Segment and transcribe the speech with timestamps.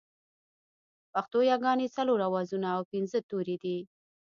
[1.13, 3.77] پښتو ياگانې څلور آوازونه او پينځه توري دي